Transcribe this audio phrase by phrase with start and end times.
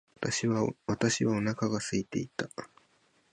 [0.19, 0.73] 私はお
[1.41, 2.49] 腹が空いていた。